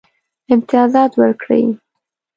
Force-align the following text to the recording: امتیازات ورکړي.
امتیازات 0.53 1.11
ورکړي. 1.19 1.63